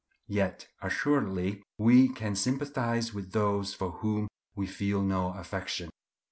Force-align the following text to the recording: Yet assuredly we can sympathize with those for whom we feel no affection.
Yet 0.29 0.67
assuredly 0.81 1.61
we 1.77 2.09
can 2.09 2.33
sympathize 2.35 3.13
with 3.13 3.33
those 3.33 3.75
for 3.75 3.91
whom 3.99 4.29
we 4.55 4.65
feel 4.65 5.03
no 5.03 5.33
affection. 5.33 5.91